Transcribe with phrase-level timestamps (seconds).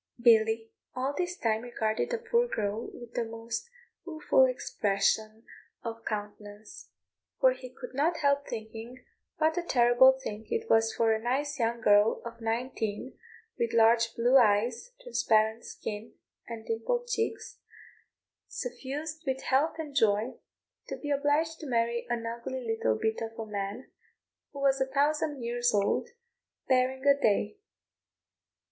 [0.19, 3.69] Billy all this time regarded the poor girl with a most
[4.03, 5.45] rueful expression
[5.83, 6.89] of countenance;
[7.39, 9.05] for he could not help thinking
[9.37, 13.15] what a terrible thing it was for a nice young girl of nineteen,
[13.59, 16.13] with large blue eyes, transparent skin,
[16.47, 17.59] and dimpled cheeks,
[18.47, 20.33] suffused with health and joy,
[20.87, 23.91] to be obliged to marry an ugly little bit of a man,
[24.51, 26.09] who was a thousand years old,
[26.67, 27.59] barring a day.